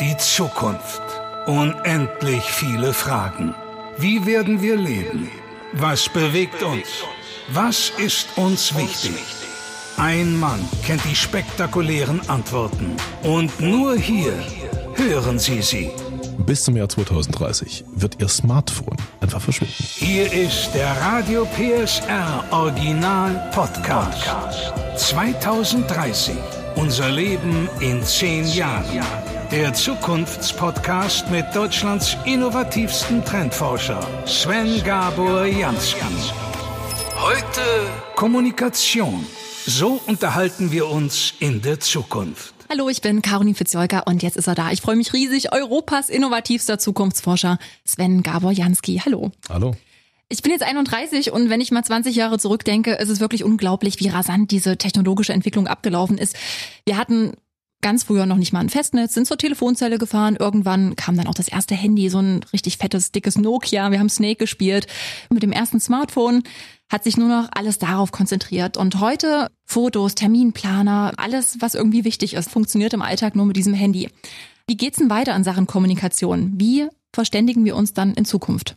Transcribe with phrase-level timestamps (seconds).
[0.00, 1.00] Die Zukunft.
[1.46, 3.54] Unendlich viele Fragen.
[3.96, 5.30] Wie werden wir leben?
[5.72, 6.86] Was bewegt uns?
[7.48, 9.24] Was ist uns wichtig?
[9.96, 12.94] Ein Mann kennt die spektakulären Antworten.
[13.22, 14.34] Und nur hier
[14.96, 15.90] hören Sie sie.
[16.44, 19.74] Bis zum Jahr 2030 wird Ihr Smartphone einfach verschwinden.
[19.78, 24.26] Hier ist der Radio PSR Original Podcast.
[24.96, 26.36] 2030.
[26.74, 29.35] Unser Leben in zehn Jahren.
[29.56, 36.02] Der Zukunftspodcast mit Deutschlands innovativsten Trendforscher Sven Gabor Jansky.
[37.14, 37.62] Heute
[38.16, 39.24] Kommunikation.
[39.64, 42.52] So unterhalten wir uns in der Zukunft.
[42.68, 44.72] Hallo, ich bin Caroline Fitzjolka und jetzt ist er da.
[44.72, 45.54] Ich freue mich riesig.
[45.54, 49.00] Europas innovativster Zukunftsforscher Sven Gabor Jansky.
[49.06, 49.32] Hallo.
[49.48, 49.74] Hallo.
[50.28, 54.00] Ich bin jetzt 31 und wenn ich mal 20 Jahre zurückdenke, ist es wirklich unglaublich,
[54.00, 56.36] wie rasant diese technologische Entwicklung abgelaufen ist.
[56.84, 57.32] Wir hatten
[57.82, 60.36] ganz früher noch nicht mal ein Festnetz, sind zur Telefonzelle gefahren.
[60.36, 63.90] Irgendwann kam dann auch das erste Handy, so ein richtig fettes, dickes Nokia.
[63.90, 64.86] Wir haben Snake gespielt.
[65.30, 66.42] Mit dem ersten Smartphone
[66.88, 68.76] hat sich nur noch alles darauf konzentriert.
[68.76, 73.74] Und heute Fotos, Terminplaner, alles, was irgendwie wichtig ist, funktioniert im Alltag nur mit diesem
[73.74, 74.08] Handy.
[74.66, 76.54] Wie geht's denn weiter in Sachen Kommunikation?
[76.56, 78.76] Wie verständigen wir uns dann in Zukunft?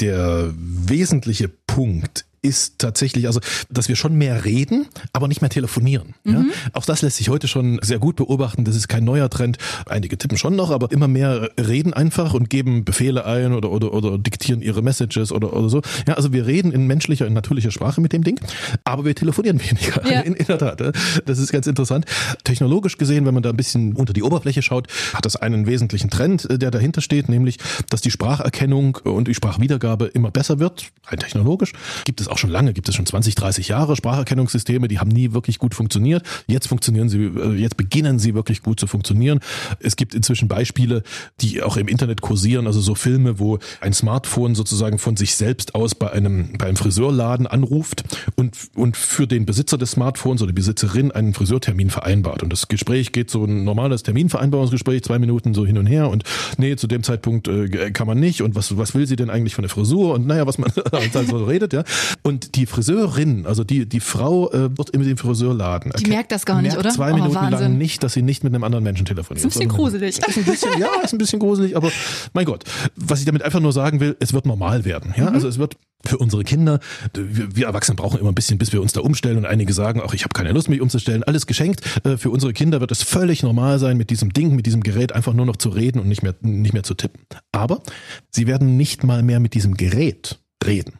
[0.00, 6.14] Der wesentliche Punkt ist tatsächlich, also, dass wir schon mehr reden, aber nicht mehr telefonieren.
[6.24, 6.32] Mhm.
[6.32, 6.44] Ja?
[6.74, 8.64] Auch das lässt sich heute schon sehr gut beobachten.
[8.64, 9.56] Das ist kein neuer Trend.
[9.86, 13.94] Einige tippen schon noch, aber immer mehr reden einfach und geben Befehle ein oder, oder,
[13.94, 15.80] oder diktieren ihre Messages oder, oder so.
[16.06, 18.38] Ja, also wir reden in menschlicher, in natürlicher Sprache mit dem Ding,
[18.84, 20.06] aber wir telefonieren weniger.
[20.06, 20.20] Ja.
[20.20, 20.94] In, in der Tat.
[21.24, 22.04] Das ist ganz interessant.
[22.44, 26.10] Technologisch gesehen, wenn man da ein bisschen unter die Oberfläche schaut, hat das einen wesentlichen
[26.10, 27.58] Trend, der dahinter steht, nämlich,
[27.88, 31.72] dass die Spracherkennung und die Sprachwiedergabe immer besser wird, rein technologisch.
[32.04, 35.32] Gibt es auch schon lange, gibt es schon 20, 30 Jahre Spracherkennungssysteme, die haben nie
[35.32, 36.24] wirklich gut funktioniert.
[36.48, 39.38] Jetzt funktionieren sie, äh, jetzt beginnen sie wirklich gut zu funktionieren.
[39.78, 41.04] Es gibt inzwischen Beispiele,
[41.40, 45.76] die auch im Internet kursieren, also so Filme, wo ein Smartphone sozusagen von sich selbst
[45.76, 48.02] aus bei einem, bei einem Friseurladen anruft
[48.34, 52.42] und, und für den Besitzer des Smartphones oder die Besitzerin einen Friseurtermin vereinbart.
[52.42, 56.24] Und das Gespräch geht so ein normales Terminvereinbarungsgespräch, zwei Minuten so hin und her und
[56.58, 59.54] nee, zu dem Zeitpunkt äh, kann man nicht und was, was will sie denn eigentlich
[59.54, 61.84] von der Frisur und naja, was man halt so redet, ja.
[62.26, 65.92] Und die Friseurin, also die, die Frau äh, dort im Friseurladen.
[65.98, 66.88] Die merkt das gar nicht, oder?
[66.88, 67.60] zwei oh, Minuten Wahnsinn.
[67.60, 69.44] lang nicht, dass sie nicht mit einem anderen Menschen telefoniert.
[69.44, 70.18] Ist ein bisschen gruselig.
[70.18, 71.92] Ist ein bisschen, ja, ist ein bisschen gruselig, aber
[72.32, 72.64] mein Gott.
[72.96, 75.12] Was ich damit einfach nur sagen will, es wird normal werden.
[75.18, 75.34] Ja, mhm.
[75.34, 76.80] also es wird für unsere Kinder.
[77.12, 80.00] Wir, wir Erwachsene brauchen immer ein bisschen, bis wir uns da umstellen und einige sagen,
[80.00, 81.24] auch ich habe keine Lust, mich umzustellen.
[81.24, 81.82] Alles geschenkt.
[82.04, 85.12] Äh, für unsere Kinder wird es völlig normal sein, mit diesem Ding, mit diesem Gerät
[85.12, 87.20] einfach nur noch zu reden und nicht mehr, nicht mehr zu tippen.
[87.52, 87.82] Aber
[88.30, 90.94] sie werden nicht mal mehr mit diesem Gerät reden,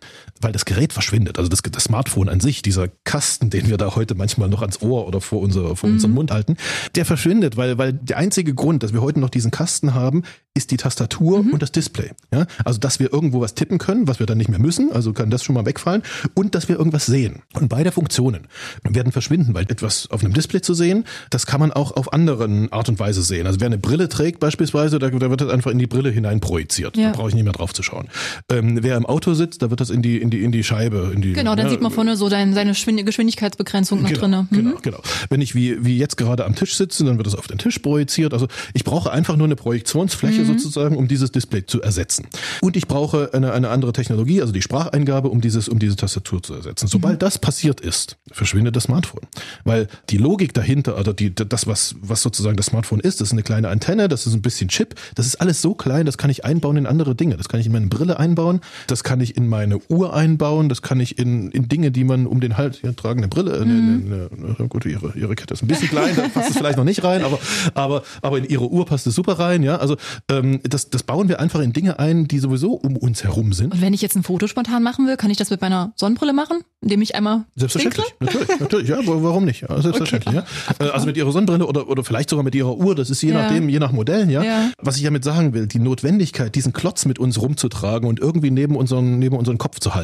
[0.45, 1.39] weil das Gerät verschwindet.
[1.39, 4.81] Also das, das, Smartphone an sich, dieser Kasten, den wir da heute manchmal noch ans
[4.83, 5.97] Ohr oder vor, unser, vor mhm.
[5.97, 6.57] unseren Mund halten,
[6.95, 10.23] der verschwindet, weil, weil der einzige Grund, dass wir heute noch diesen Kasten haben,
[10.57, 11.53] ist die Tastatur mhm.
[11.53, 12.13] und das Display.
[12.33, 12.47] Ja?
[12.65, 15.31] Also dass wir irgendwo was tippen können, was wir dann nicht mehr müssen, also kann
[15.31, 16.03] das schon mal wegfallen,
[16.35, 17.43] und dass wir irgendwas sehen.
[17.55, 18.47] Und beide Funktionen
[18.89, 22.73] werden verschwinden, weil etwas auf einem Display zu sehen, das kann man auch auf anderen
[22.73, 23.47] Art und Weise sehen.
[23.47, 26.41] Also wer eine Brille trägt beispielsweise, da, da wird das einfach in die Brille hinein
[26.41, 26.97] projiziert.
[26.97, 27.11] Ja.
[27.11, 28.09] Da brauche ich nicht mehr drauf zu schauen.
[28.51, 31.13] Ähm, wer im Auto sitzt, da wird das in die, in die, in die Scheibe.
[31.15, 34.47] In die, genau, dann ja, sieht man vorne so dein, seine Geschwindigkeitsbegrenzung noch genau, drin.
[34.51, 34.57] Mhm.
[34.57, 35.01] Genau, genau.
[35.29, 37.79] Wenn ich wie, wie jetzt gerade am Tisch sitze, dann wird das auf den Tisch
[37.79, 38.33] projiziert.
[38.33, 40.47] Also ich brauche einfach nur eine Projektionsfläche mhm.
[40.47, 42.27] sozusagen, um dieses Display zu ersetzen.
[42.61, 46.43] Und ich brauche eine, eine andere Technologie, also die Spracheingabe, um dieses, um diese Tastatur
[46.43, 46.89] zu ersetzen.
[46.89, 47.19] Sobald mhm.
[47.21, 49.23] das passiert ist, verschwindet das Smartphone.
[49.65, 53.33] Weil die Logik dahinter, also die, das, was, was sozusagen das Smartphone ist, das ist
[53.33, 56.31] eine kleine Antenne, das ist ein bisschen Chip, das ist alles so klein, das kann
[56.31, 57.37] ich einbauen in andere Dinge.
[57.37, 60.24] Das kann ich in meine Brille einbauen, das kann ich in meine Uhr einbauen,
[60.69, 63.57] das kann ich in, in Dinge, die man um den Hals, ja, tragen eine Brille,
[63.57, 64.05] äh, mhm.
[64.07, 66.79] eine, eine, eine, gut, ihre, ihre Kette ist ein bisschen klein, da passt es vielleicht
[66.79, 67.39] noch nicht rein, aber,
[67.75, 69.77] aber, aber in ihre Uhr passt es super rein, ja.
[69.77, 69.97] Also
[70.31, 73.73] ähm, das, das bauen wir einfach in Dinge ein, die sowieso um uns herum sind.
[73.75, 76.33] Und wenn ich jetzt ein Foto spontan machen will, kann ich das mit meiner Sonnenbrille
[76.33, 79.65] machen, indem ich einmal Selbstverständlich, natürlich, natürlich, ja, warum nicht?
[79.69, 80.47] Selbstverständlich, okay.
[80.79, 80.91] ja.
[80.91, 83.43] Also mit ihrer Sonnenbrille oder, oder vielleicht sogar mit ihrer Uhr, das ist je ja.
[83.43, 84.43] nachdem, je nach Modellen, ja?
[84.43, 84.71] ja.
[84.79, 88.77] Was ich damit sagen will, die Notwendigkeit, diesen Klotz mit uns rumzutragen und irgendwie neben
[88.77, 90.04] unseren, neben unseren Kopf zu halten.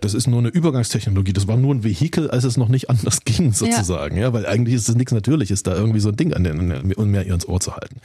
[0.00, 1.32] Das ist nur eine Übergangstechnologie.
[1.32, 4.16] Das war nur ein Vehikel, als es noch nicht anders ging, sozusagen.
[4.16, 7.10] Ja, ja weil eigentlich ist es nichts Natürliches, da irgendwie so ein Ding an den,
[7.10, 7.96] mehr ins Ohr zu halten.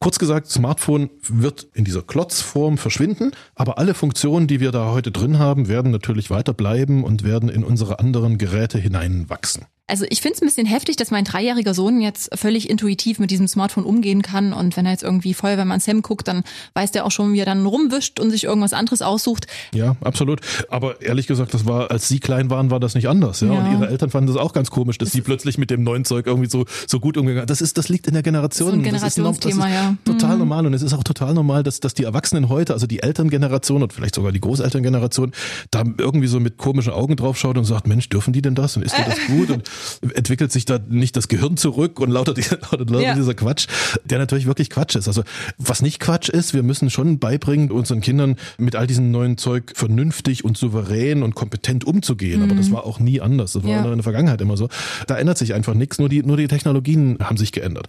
[0.00, 5.10] Kurz gesagt, Smartphone wird in dieser Klotzform verschwinden, aber alle Funktionen, die wir da heute
[5.10, 9.64] drin haben, werden natürlich weiter bleiben und werden in unsere anderen Geräte hineinwachsen.
[9.88, 13.30] Also ich finde es ein bisschen heftig, dass mein dreijähriger Sohn jetzt völlig intuitiv mit
[13.30, 16.42] diesem Smartphone umgehen kann und wenn er jetzt irgendwie Feuerwehrmann Sam guckt, dann
[16.74, 19.46] weiß der auch schon, wie er dann rumwischt und sich irgendwas anderes aussucht.
[19.74, 20.40] Ja, absolut.
[20.68, 23.40] Aber ehrlich gesagt, das war, als Sie klein waren, war das nicht anders.
[23.40, 23.52] Ja?
[23.52, 23.60] ja.
[23.60, 26.04] Und Ihre Eltern fanden das auch ganz komisch, dass das Sie plötzlich mit dem neuen
[26.04, 28.68] Zeug irgendwie so, so gut umgegangen Das ist, das liegt in der Generation.
[28.68, 29.96] Das ist ein Generationsthema, das ist, ja.
[30.04, 30.38] Total mhm.
[30.40, 33.82] normal und es ist auch total normal, dass, dass die Erwachsenen heute, also die Elterngeneration
[33.82, 35.32] und vielleicht sogar die Großelterngeneration,
[35.70, 38.76] da irgendwie so mit komischen Augen drauf schaut und sagt, Mensch, dürfen die denn das
[38.76, 39.68] und ist dir das gut und
[40.14, 43.14] entwickelt sich da nicht das Gehirn zurück und lauter, dieser, lauter ja.
[43.14, 43.66] dieser Quatsch,
[44.04, 45.08] der natürlich wirklich Quatsch ist.
[45.08, 45.22] Also
[45.58, 49.72] was nicht Quatsch ist, wir müssen schon beibringen, unseren Kindern mit all diesem neuen Zeug
[49.74, 52.40] vernünftig und souverän und kompetent umzugehen.
[52.40, 52.50] Mhm.
[52.50, 53.52] Aber das war auch nie anders.
[53.52, 53.84] Das war ja.
[53.84, 54.68] in der Vergangenheit immer so.
[55.06, 57.86] Da ändert sich einfach nichts, nur die, nur die Technologien haben sich geändert.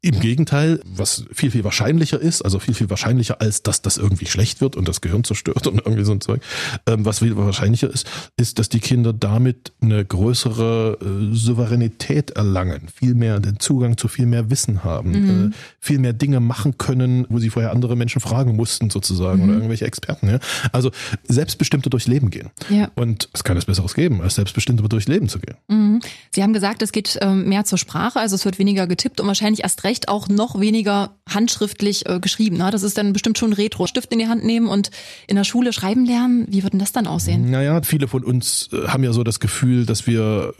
[0.00, 4.26] Im Gegenteil, was viel, viel wahrscheinlicher ist, also viel, viel wahrscheinlicher als, dass das irgendwie
[4.26, 6.42] schlecht wird und das Gehirn zerstört und irgendwie so ein Zeug,
[6.86, 8.06] ähm, was viel wahrscheinlicher ist,
[8.36, 14.08] ist, dass die Kinder damit eine größere äh, Souveränität erlangen, viel mehr den Zugang zu
[14.08, 15.46] viel mehr Wissen haben, mhm.
[15.48, 19.44] äh, viel mehr Dinge machen können, wo sie vorher andere Menschen fragen mussten sozusagen mhm.
[19.44, 20.28] oder irgendwelche Experten.
[20.28, 20.38] Ja?
[20.72, 20.90] Also
[21.24, 22.50] selbstbestimmter durchs Leben gehen.
[22.68, 22.90] Ja.
[22.94, 25.56] Und es kann es Besseres geben, als selbstbestimmter durchs Leben zu gehen.
[25.68, 26.00] Mhm.
[26.30, 29.26] Sie haben gesagt, es geht ähm, mehr zur Sprache, also es wird weniger getippt und
[29.26, 32.56] wahrscheinlich erst recht auch noch weniger handschriftlich äh, geschrieben.
[32.56, 32.70] Ne?
[32.70, 33.86] Das ist dann bestimmt schon Retro.
[33.86, 34.90] Stift in die Hand nehmen und
[35.26, 36.46] in der Schule schreiben lernen.
[36.48, 37.50] Wie wird denn das dann aussehen?
[37.50, 40.54] Naja, viele von uns äh, haben ja so das Gefühl, dass wir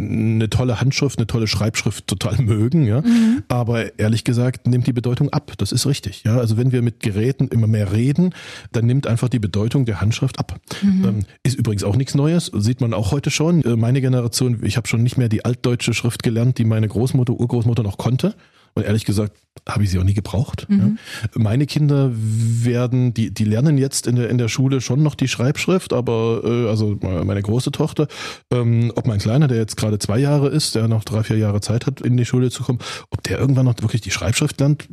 [0.00, 2.86] eine tolle Handschrift, eine tolle Schreibschrift total mögen.
[2.86, 3.00] Ja?
[3.02, 3.42] Mhm.
[3.48, 5.52] Aber ehrlich gesagt nimmt die Bedeutung ab.
[5.58, 6.24] Das ist richtig.
[6.24, 6.38] Ja?
[6.38, 8.34] Also wenn wir mit Geräten immer mehr reden,
[8.72, 10.58] dann nimmt einfach die Bedeutung der Handschrift ab.
[10.82, 11.04] Mhm.
[11.04, 13.62] Ähm, ist übrigens auch nichts Neues, sieht man auch heute schon.
[13.78, 17.82] Meine Generation, ich habe schon nicht mehr die altdeutsche Schrift gelernt, die meine Großmutter, Urgroßmutter
[17.82, 18.34] noch konnte.
[18.74, 19.36] Und ehrlich gesagt,
[19.68, 20.66] habe ich sie auch nie gebraucht.
[20.68, 20.98] Mhm.
[21.24, 21.28] Ja.
[21.34, 25.28] Meine Kinder werden, die, die lernen jetzt in der, in der Schule schon noch die
[25.28, 28.08] Schreibschrift, aber äh, also meine große Tochter,
[28.52, 31.60] ähm, ob mein Kleiner, der jetzt gerade zwei Jahre ist, der noch drei, vier Jahre
[31.60, 32.78] Zeit hat, in die Schule zu kommen,
[33.10, 34.88] ob der irgendwann noch wirklich die Schreibschrift lernt,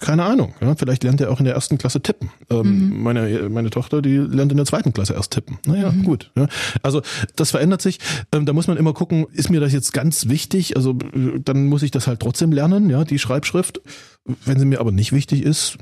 [0.00, 0.54] keine Ahnung.
[0.60, 0.74] Ja.
[0.76, 2.30] Vielleicht lernt er auch in der ersten Klasse tippen.
[2.50, 3.02] Ähm, mhm.
[3.02, 5.58] meine, meine Tochter, die lernt in der zweiten Klasse erst tippen.
[5.66, 6.04] Naja, mhm.
[6.04, 6.30] gut.
[6.36, 6.46] Ja.
[6.82, 7.02] Also
[7.34, 7.98] das verändert sich.
[8.32, 10.76] Ähm, da muss man immer gucken, ist mir das jetzt ganz wichtig?
[10.76, 13.80] Also dann muss ich das halt trotzdem lernen, ja, die Schreibschrift.
[14.24, 15.78] Wenn sie mir aber nicht wichtig ist,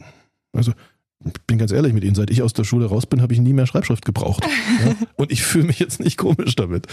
[0.53, 0.73] also
[1.27, 3.41] ich bin ganz ehrlich mit Ihnen, seit ich aus der Schule raus bin, habe ich
[3.41, 4.45] nie mehr Schreibschrift gebraucht.
[4.85, 4.95] ja?
[5.17, 6.87] Und ich fühle mich jetzt nicht komisch damit.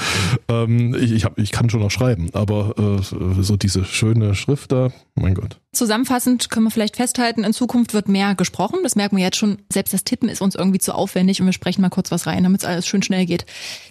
[0.47, 4.71] Ähm, ich, ich, hab, ich kann schon noch schreiben, aber äh, so diese schöne Schrift
[4.71, 5.59] da, mein Gott.
[5.73, 8.79] Zusammenfassend können wir vielleicht festhalten, in Zukunft wird mehr gesprochen.
[8.83, 9.57] Das merken wir jetzt schon.
[9.71, 12.43] Selbst das Tippen ist uns irgendwie zu aufwendig und wir sprechen mal kurz was rein,
[12.43, 13.45] damit es alles schön schnell geht.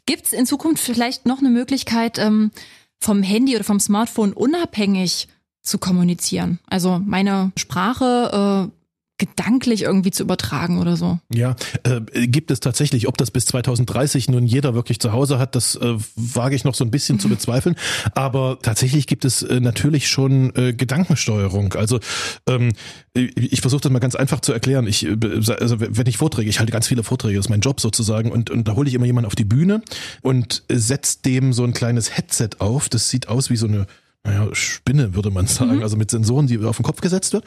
[0.06, 2.50] Gibt es in Zukunft vielleicht noch eine Möglichkeit, ähm,
[2.98, 5.28] vom Handy oder vom Smartphone unabhängig
[5.62, 6.58] zu kommunizieren.
[6.66, 8.80] Also meine Sprache äh,
[9.20, 11.18] gedanklich irgendwie zu übertragen oder so.
[11.32, 11.54] Ja,
[11.84, 13.06] äh, gibt es tatsächlich.
[13.06, 16.74] Ob das bis 2030 nun jeder wirklich zu Hause hat, das äh, wage ich noch
[16.74, 17.76] so ein bisschen zu bezweifeln.
[18.14, 21.74] Aber tatsächlich gibt es äh, natürlich schon äh, Gedankensteuerung.
[21.74, 22.00] Also
[22.48, 22.72] ähm,
[23.12, 24.86] ich versuche das mal ganz einfach zu erklären.
[24.86, 25.16] Ich, äh,
[25.60, 28.48] also wenn ich Vorträge, ich halte ganz viele Vorträge, das ist mein Job sozusagen, und,
[28.48, 29.82] und da hole ich immer jemanden auf die Bühne
[30.22, 32.88] und setze dem so ein kleines Headset auf.
[32.88, 33.86] Das sieht aus wie so eine
[34.24, 35.82] naja, Spinne würde man sagen, mhm.
[35.82, 37.44] also mit Sensoren, die auf den Kopf gesetzt wird.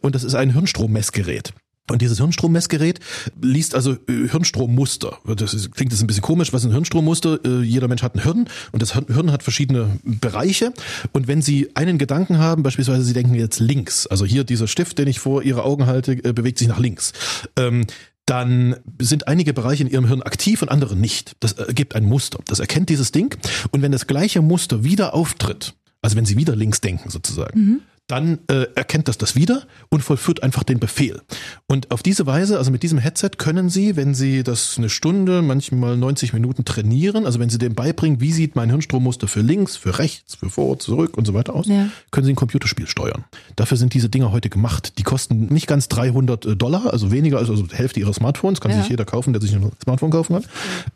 [0.00, 1.52] Und das ist ein Hirnstrommessgerät.
[1.88, 2.98] Und dieses Hirnstrommessgerät
[3.40, 5.18] liest also äh, Hirnstrommuster.
[5.36, 7.38] Das ist, klingt jetzt ein bisschen komisch, was ist ein Hirnstrommuster?
[7.44, 10.72] Äh, jeder Mensch hat ein Hirn und das Hirn hat verschiedene Bereiche.
[11.12, 14.98] Und wenn Sie einen Gedanken haben, beispielsweise Sie denken jetzt links, also hier dieser Stift,
[14.98, 17.12] den ich vor Ihre Augen halte, äh, bewegt sich nach links.
[17.56, 17.86] Ähm,
[18.26, 21.36] dann sind einige Bereiche in ihrem Hirn aktiv und andere nicht.
[21.38, 22.40] Das ergibt ein Muster.
[22.48, 23.36] Das erkennt dieses Ding.
[23.70, 25.74] Und wenn das gleiche Muster wieder auftritt,
[26.06, 27.80] also wenn Sie wieder links denken sozusagen, mhm.
[28.06, 31.20] dann äh, erkennt das das wieder und vollführt einfach den Befehl.
[31.66, 35.42] Und auf diese Weise, also mit diesem Headset können Sie, wenn Sie das eine Stunde,
[35.42, 39.76] manchmal 90 Minuten trainieren, also wenn Sie dem beibringen, wie sieht mein Hirnstrommuster für links,
[39.76, 41.88] für rechts, für vor, zurück und so weiter aus, ja.
[42.12, 43.24] können Sie ein Computerspiel steuern.
[43.56, 44.98] Dafür sind diese Dinger heute gemacht.
[44.98, 48.60] Die kosten nicht ganz 300 äh, Dollar, also weniger als also die Hälfte Ihres Smartphones,
[48.60, 48.78] kann ja.
[48.78, 50.44] sich jeder kaufen, der sich ein Smartphone kaufen kann.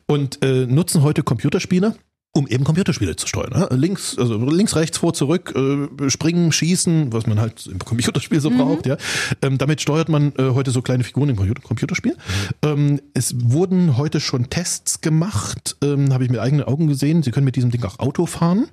[0.07, 1.97] Und äh, nutzen heute Computerspiele
[2.33, 3.51] um eben Computerspiele zu steuern.
[3.53, 3.69] Ne?
[3.77, 8.51] Links, also links, rechts, vor, zurück, äh, springen, schießen, was man halt im Computerspiel so
[8.51, 8.59] mhm.
[8.59, 8.87] braucht.
[8.87, 8.97] Ja,
[9.43, 12.13] ähm, damit steuert man äh, heute so kleine Figuren im Computer Computerspiel.
[12.13, 12.69] Mhm.
[12.69, 17.25] Ähm, es wurden heute schon Tests gemacht, ähm, habe ich mit eigenen Augen gesehen.
[17.25, 18.69] Sie können mit diesem Ding auch Auto fahren.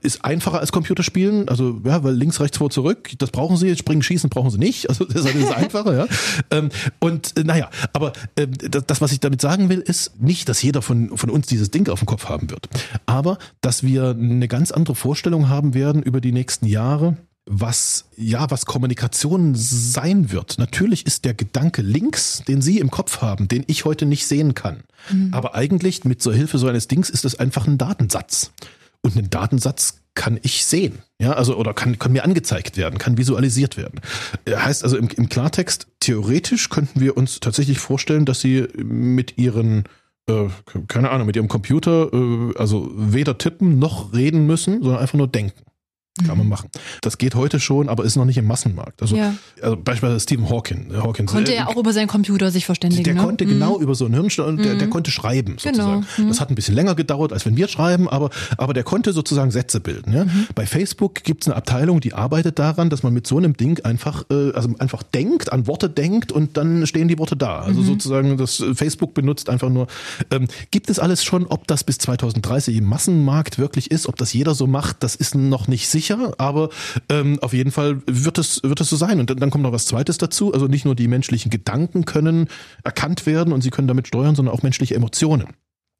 [0.00, 3.76] Ist einfacher als Computerspielen, also ja, weil links, rechts, vor, zurück, das brauchen Sie.
[3.76, 4.88] Springen, schießen brauchen Sie nicht.
[4.88, 5.94] Also das ist einfacher.
[5.96, 6.06] ja.
[6.50, 10.48] Ähm, und äh, naja, aber äh, das, das, was ich damit sagen will, ist nicht,
[10.48, 12.68] dass jeder von von uns dieses Ding auf dem Kopf haben wird
[13.06, 17.16] aber dass wir eine ganz andere Vorstellung haben werden über die nächsten Jahre,
[17.50, 20.58] was ja, was Kommunikation sein wird.
[20.58, 24.54] Natürlich ist der Gedanke links, den Sie im Kopf haben, den ich heute nicht sehen
[24.54, 24.82] kann.
[25.10, 25.32] Mhm.
[25.32, 28.52] Aber eigentlich mit zur Hilfe so eines Dings ist es einfach ein Datensatz.
[29.00, 30.98] und einen Datensatz kann ich sehen.
[31.20, 34.00] Ja, also oder kann, kann mir angezeigt werden, kann visualisiert werden.
[34.44, 39.38] Äh, heißt also im, im Klartext, theoretisch könnten wir uns tatsächlich vorstellen, dass sie mit
[39.38, 39.84] ihren
[40.28, 40.48] äh,
[40.88, 45.28] keine Ahnung, mit ihrem Computer, äh, also weder tippen noch reden müssen, sondern einfach nur
[45.28, 45.67] denken.
[46.26, 46.50] Kann man mhm.
[46.50, 46.70] machen.
[47.00, 49.02] Das geht heute schon, aber ist noch nicht im Massenmarkt.
[49.02, 49.34] Also, ja.
[49.62, 50.92] also beispielsweise Stephen Hawking.
[50.94, 53.04] Hawking konnte er auch über seinen Computer sich verständigen.
[53.04, 53.22] Der ne?
[53.22, 53.50] konnte mhm.
[53.50, 54.90] genau über so einen Hirnstamm, der, der mhm.
[54.90, 55.72] konnte schreiben genau.
[55.72, 56.06] sozusagen.
[56.16, 56.28] Genau.
[56.28, 59.50] Das hat ein bisschen länger gedauert, als wenn wir schreiben, aber, aber der konnte sozusagen
[59.50, 60.12] Sätze bilden.
[60.12, 60.24] Ja?
[60.24, 60.48] Mhm.
[60.54, 63.84] Bei Facebook gibt es eine Abteilung, die arbeitet daran, dass man mit so einem Ding
[63.84, 67.60] einfach, äh, also einfach denkt, an Worte denkt und dann stehen die Worte da.
[67.60, 67.86] Also mhm.
[67.86, 69.86] sozusagen das Facebook benutzt einfach nur.
[70.30, 74.32] Ähm, gibt es alles schon, ob das bis 2030 im Massenmarkt wirklich ist, ob das
[74.32, 76.70] jeder so macht, das ist noch nicht sicher sicher, aber
[77.08, 79.20] ähm, auf jeden Fall wird es, wird so sein.
[79.20, 80.52] Und dann, dann kommt noch was Zweites dazu.
[80.52, 82.48] Also nicht nur die menschlichen Gedanken können
[82.84, 85.48] erkannt werden und sie können damit steuern, sondern auch menschliche Emotionen.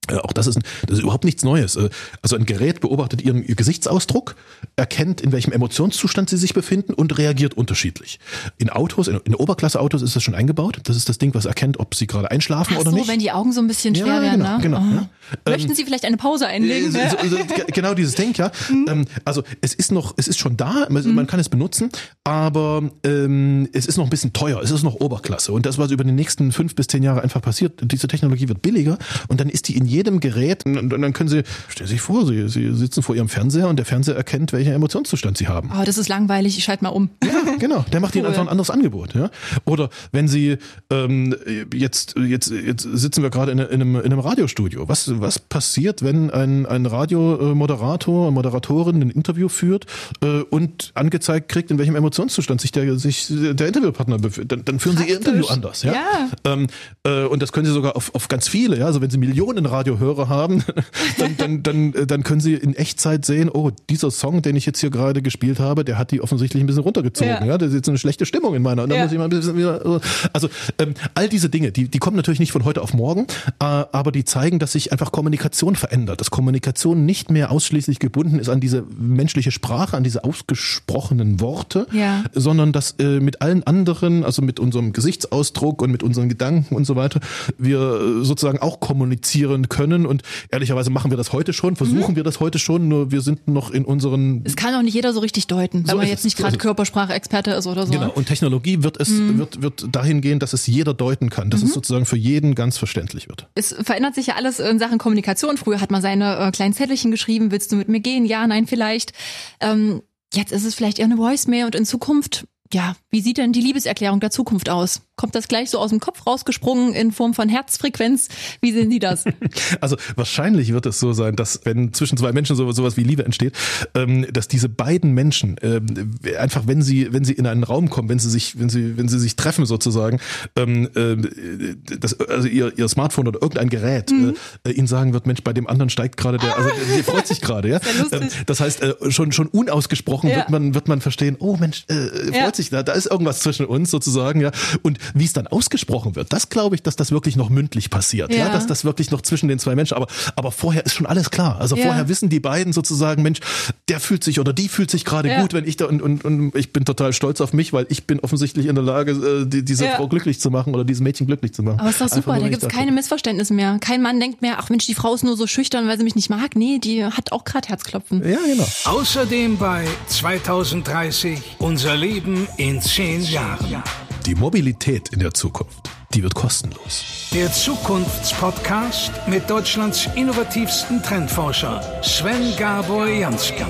[0.09, 1.77] Äh, auch das ist, das ist überhaupt nichts Neues.
[1.77, 1.91] Äh,
[2.23, 4.37] also ein Gerät beobachtet ihren Gesichtsausdruck,
[4.77, 8.19] erkennt, in welchem Emotionszustand sie sich befinden und reagiert unterschiedlich.
[8.59, 10.81] In Autos, in, in Oberklasse-Autos ist das schon eingebaut.
[10.85, 13.09] Das ist das Ding, was erkennt, ob sie gerade einschlafen Ach oder so, nicht.
[13.09, 14.41] wenn die Augen so ein bisschen schwer ja, werden.
[14.41, 14.62] Genau, ne?
[14.62, 14.79] genau.
[14.79, 15.09] Ja.
[15.47, 16.95] Möchten ähm, Sie vielleicht eine Pause einlegen?
[16.95, 17.37] Äh, so, so,
[17.73, 18.50] genau dieses Ding, ja.
[18.71, 19.05] Mhm.
[19.25, 21.27] also es ist noch, es ist schon da, man, mhm.
[21.27, 21.91] kann es benutzen,
[22.25, 25.53] aber ähm, es ist noch ein bisschen teuer, es ist noch Oberklasse.
[25.53, 28.62] Und das, was über die nächsten fünf bis zehn Jahre einfach passiert, diese Technologie wird
[28.62, 28.99] billiger
[29.29, 32.26] und dann ist die in jedem Gerät und dann können Sie, stellen Sie sich vor,
[32.26, 35.71] Sie, Sie sitzen vor Ihrem Fernseher und der Fernseher erkennt, welchen Emotionszustand Sie haben.
[35.73, 37.11] Oh, das ist langweilig, ich schalte mal um.
[37.23, 37.85] Ja, genau.
[37.93, 38.21] Der macht cool.
[38.21, 39.14] Ihnen einfach ein anderes Angebot.
[39.14, 39.31] Ja?
[39.64, 40.59] Oder wenn Sie
[40.90, 41.35] ähm,
[41.73, 44.88] jetzt, jetzt, jetzt sitzen wir gerade in, in, einem, in einem Radiostudio.
[44.88, 49.87] Was, was passiert, wenn ein, ein Radiomoderator, Moderatorin ein Interview führt
[50.23, 54.52] äh, und angezeigt kriegt, in welchem Emotionszustand sich der, sich der Interviewpartner befindet?
[54.52, 55.17] Dann, dann führen Praktisch.
[55.17, 55.83] Sie Ihr Interview anders.
[55.83, 55.93] Ja.
[55.93, 56.31] ja.
[56.45, 56.67] Ähm,
[57.05, 58.78] äh, und das können Sie sogar auf, auf ganz viele.
[58.78, 58.87] Ja?
[58.87, 60.62] Also wenn Sie Millionen Radiohörer haben,
[61.18, 64.80] dann, dann, dann, dann können Sie in Echtzeit sehen, oh, dieser Song, den ich jetzt
[64.80, 67.30] hier gerade gespielt habe, der hat die offensichtlich ein bisschen runtergezogen.
[67.30, 68.85] Ja, ja das ist jetzt eine schlechte Stimmung in meiner.
[68.85, 69.04] Und dann ja.
[69.04, 70.00] muss ich mal ein bisschen wieder,
[70.33, 73.26] also ähm, all diese Dinge, die, die kommen natürlich nicht von heute auf morgen,
[73.61, 78.38] äh, aber die zeigen, dass sich einfach Kommunikation verändert, dass Kommunikation nicht mehr ausschließlich gebunden
[78.38, 82.25] ist an diese menschliche Sprache, an diese ausgesprochenen Worte, ja.
[82.35, 86.85] sondern dass äh, mit allen anderen, also mit unserem Gesichtsausdruck und mit unseren Gedanken und
[86.85, 87.21] so weiter,
[87.57, 92.17] wir äh, sozusagen auch kommunizieren können und ehrlicherweise machen wir das heute schon, versuchen mhm.
[92.17, 94.43] wir das heute schon, nur wir sind noch in unseren.
[94.45, 97.53] Es kann auch nicht jeder so richtig deuten, wenn so man jetzt nicht gerade Körpersprache-Experte
[97.53, 97.93] ist oder so.
[97.93, 99.39] Genau, und Technologie wird es, mhm.
[99.39, 101.69] wird, wird dahin gehen, dass es jeder deuten kann, dass mhm.
[101.69, 103.49] es sozusagen für jeden ganz verständlich wird.
[103.55, 105.57] Es verändert sich ja alles in Sachen Kommunikation.
[105.57, 108.27] Früher hat man seine äh, kleinen Zettelchen geschrieben, willst du mit mir gehen?
[108.27, 109.13] Ja, nein, vielleicht.
[109.61, 110.03] Ähm,
[110.35, 113.61] jetzt ist es vielleicht eher eine Voice-Mail und in Zukunft ja, wie sieht denn die
[113.61, 115.01] Liebeserklärung der Zukunft aus?
[115.19, 118.29] Kommt das gleich so aus dem Kopf rausgesprungen in Form von Herzfrequenz?
[118.61, 119.25] Wie sehen Sie das?
[119.81, 123.25] Also wahrscheinlich wird es so sein, dass wenn zwischen zwei Menschen so, sowas wie Liebe
[123.25, 123.55] entsteht,
[123.95, 128.09] ähm, dass diese beiden Menschen ähm, einfach, wenn sie, wenn sie in einen Raum kommen,
[128.09, 130.21] wenn sie sich, wenn sie, wenn sie sich treffen sozusagen,
[130.57, 134.37] ähm, äh, das, also ihr, ihr Smartphone oder irgendein Gerät mhm.
[134.65, 137.41] äh, ihnen sagen wird, Mensch, bei dem anderen steigt gerade der, also der freut sich
[137.41, 137.81] gerade, ja.
[138.47, 140.37] Das heißt, äh, schon schon unausgesprochen ja.
[140.37, 143.41] wird man wird man verstehen, oh Mensch, äh, freut ja sich, da, da ist irgendwas
[143.41, 144.51] zwischen uns sozusagen, ja.
[144.83, 148.33] Und wie es dann ausgesprochen wird, das glaube ich, dass das wirklich noch mündlich passiert,
[148.33, 148.47] ja.
[148.47, 151.31] ja, dass das wirklich noch zwischen den zwei Menschen, aber, aber vorher ist schon alles
[151.31, 151.61] klar.
[151.61, 151.85] Also ja.
[151.85, 153.41] vorher wissen die beiden sozusagen, Mensch,
[153.88, 155.41] der fühlt sich oder die fühlt sich gerade ja.
[155.41, 158.07] gut, wenn ich da und, und, und ich bin total stolz auf mich, weil ich
[158.07, 159.97] bin offensichtlich in der Lage, äh, die, diese ja.
[159.97, 161.81] Frau glücklich zu machen oder dieses Mädchen glücklich zu machen.
[161.81, 163.79] Aber ist doch super, Einfach, da gibt es keine Missverständnisse mehr.
[163.81, 166.15] Kein Mann denkt mehr, ach Mensch, die Frau ist nur so schüchtern, weil sie mich
[166.15, 166.57] nicht mag.
[166.57, 168.27] Nee, die hat auch gerade Herzklopfen.
[168.29, 168.67] Ja, genau.
[168.85, 173.83] Außerdem bei 2030 unser Leben in zehn Jahren.
[174.27, 177.29] Die Mobilität in der Zukunft, die wird kostenlos.
[177.33, 183.65] Der Zukunftspodcast mit Deutschlands innovativsten Trendforscher Sven Gabor Jansky.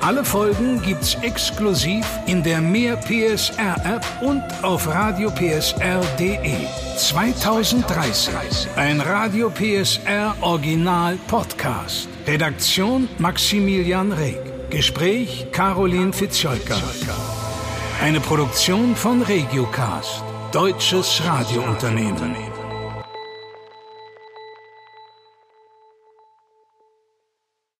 [0.00, 6.56] Alle Folgen gibt's exklusiv in der Mehr PSR App und auf radiopsr.de.
[6.96, 8.34] 2030.
[8.76, 12.08] Ein Radio PSR Original Podcast.
[12.26, 14.38] Redaktion Maximilian Reg.
[14.70, 16.76] Gespräch Caroline Fitzjolka.
[18.00, 22.57] Eine Produktion von Regiocast, deutsches Radiounternehmen.